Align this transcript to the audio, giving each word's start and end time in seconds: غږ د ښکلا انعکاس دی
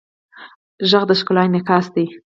غږ 0.89 1.03
د 1.09 1.11
ښکلا 1.19 1.41
انعکاس 1.45 1.85
دی 1.93 2.05